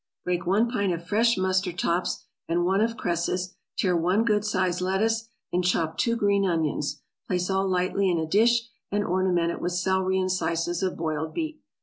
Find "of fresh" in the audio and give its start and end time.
0.93-1.37